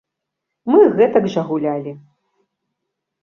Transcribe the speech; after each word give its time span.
Мы 0.75 0.79
гэтак 1.01 1.27
жа 1.35 1.43
гулялі. 1.49 1.93